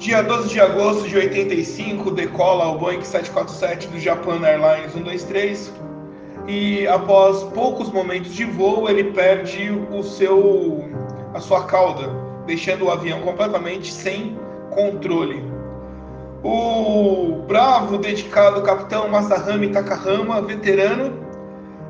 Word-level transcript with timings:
Dia 0.00 0.22
12 0.22 0.48
de 0.48 0.58
agosto 0.58 1.06
de 1.06 1.14
85, 1.14 2.12
decola 2.12 2.68
o 2.68 2.78
Boeing 2.78 3.04
747 3.04 3.86
do 3.88 4.00
Japan 4.00 4.40
Airlines 4.42 4.94
123 4.94 5.70
e 6.48 6.86
após 6.86 7.42
poucos 7.52 7.90
momentos 7.90 8.34
de 8.34 8.46
voo 8.46 8.88
ele 8.88 9.04
perde 9.12 9.70
o 9.92 10.02
seu 10.02 10.88
a 11.34 11.38
sua 11.38 11.66
cauda, 11.66 12.08
deixando 12.46 12.86
o 12.86 12.90
avião 12.90 13.20
completamente 13.20 13.92
sem 13.92 14.38
controle. 14.70 15.44
O 16.42 17.44
bravo, 17.46 17.98
dedicado 17.98 18.62
capitão 18.62 19.06
Masahami 19.06 19.68
Takahama, 19.68 20.40
veterano, 20.40 21.12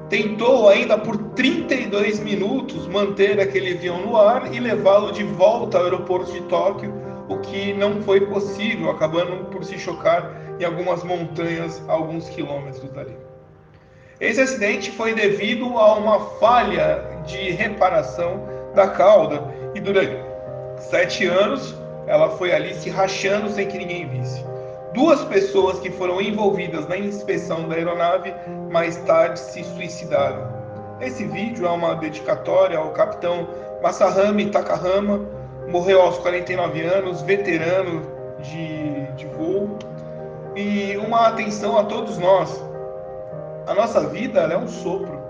tentou 0.09 0.69
ainda 0.69 0.99
por 0.99 1.17
32 1.17 2.19
minutos 2.19 2.89
manter 2.89 3.39
aquele 3.39 3.75
avião 3.75 4.01
no 4.05 4.17
ar 4.17 4.53
e 4.53 4.59
levá-lo 4.59 5.13
de 5.13 5.23
volta 5.23 5.79
ao 5.79 5.85
aeroporto 5.85 6.33
de 6.33 6.41
Tóquio, 6.41 6.93
o 7.31 7.39
que 7.39 7.70
não 7.81 8.03
foi 8.03 8.21
possível, 8.21 8.91
acabando 8.91 9.47
por 9.47 9.65
se 9.65 9.79
chocar 9.79 10.30
em 10.61 10.65
algumas 10.65 11.02
montanhas 11.02 11.83
a 11.89 11.93
alguns 11.93 12.29
quilômetros 12.29 12.91
dali. 12.93 13.16
Esse 14.20 14.43
acidente 14.43 14.91
foi 14.93 15.15
devido 15.15 15.79
a 15.79 15.95
uma 15.95 16.20
falha 16.39 17.03
de 17.27 17.51
reparação 17.53 18.47
da 18.75 18.87
cauda 18.87 19.43
e 19.75 19.80
durante 19.80 20.15
sete 20.79 21.27
anos 21.27 21.75
ela 22.06 22.29
foi 22.30 22.53
ali 22.53 22.75
se 22.75 22.91
rachando 22.91 23.48
sem 23.51 23.66
que 23.66 23.79
ninguém 23.79 24.06
visse. 24.09 24.45
Duas 24.92 25.25
pessoas 25.25 25.78
que 25.78 25.91
foram 25.91 26.20
envolvidas 26.20 26.87
na 26.87 26.98
inspeção 26.98 27.69
da 27.69 27.77
aeronave 27.77 28.34
mais 28.70 28.97
tarde 28.98 29.39
se 29.41 29.65
suicidaram. 29.65 30.53
Esse 31.01 31.25
vídeo 31.25 31.65
é 31.65 31.70
uma 31.70 31.95
dedicatória 31.95 32.77
ao 32.77 32.91
capitão 32.91 33.48
Masahami 33.83 34.51
Takahama, 34.51 35.20
morreu 35.70 36.02
aos 36.02 36.19
49 36.19 36.83
anos, 36.83 37.23
veterano 37.23 38.02
de, 38.41 39.06
de 39.12 39.27
voo, 39.27 39.78
e 40.56 40.97
uma 40.97 41.28
atenção 41.28 41.78
a 41.78 41.84
todos 41.84 42.19
nós. 42.19 42.62
A 43.67 43.75
nossa 43.75 44.00
vida 44.08 44.41
é 44.41 44.56
um 44.56 44.67
sopro. 44.67 45.20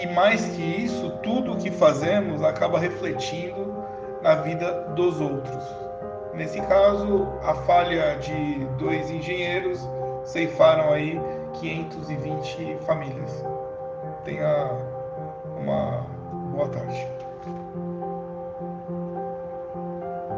E 0.00 0.06
mais 0.08 0.44
que 0.44 0.62
isso, 0.62 1.10
tudo 1.22 1.52
o 1.52 1.56
que 1.56 1.70
fazemos 1.70 2.42
acaba 2.42 2.78
refletindo 2.78 3.84
na 4.22 4.34
vida 4.36 4.70
dos 4.94 5.20
outros. 5.20 5.64
Nesse 6.34 6.60
caso, 6.62 7.26
a 7.42 7.54
falha 7.54 8.16
de 8.16 8.64
dois 8.78 9.10
engenheiros 9.10 9.80
ceifaram 10.24 10.92
aí 10.92 11.18
520 11.54 12.76
famílias. 12.84 13.44
Tenha. 14.24 14.70